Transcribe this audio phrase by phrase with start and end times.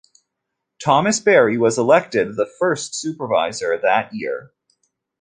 [0.83, 4.51] Thomas Berry was elected the first supervisor that year.